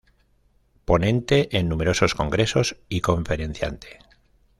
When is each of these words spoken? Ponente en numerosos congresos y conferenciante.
Ponente 0.83 1.55
en 1.55 1.69
numerosos 1.69 2.15
congresos 2.15 2.75
y 2.89 3.01
conferenciante. 3.01 3.99